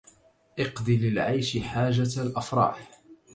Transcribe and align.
اقض 0.59 0.89
للعيش 0.89 1.57
حاجة 1.57 2.21
الأفراح 2.23 2.91